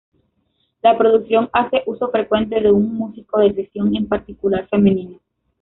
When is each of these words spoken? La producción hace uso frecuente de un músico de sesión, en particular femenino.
La 0.81 0.97
producción 0.97 1.47
hace 1.53 1.83
uso 1.85 2.09
frecuente 2.09 2.59
de 2.59 2.71
un 2.71 2.91
músico 2.95 3.39
de 3.39 3.53
sesión, 3.53 3.95
en 3.95 4.07
particular 4.07 4.67
femenino. 4.67 5.19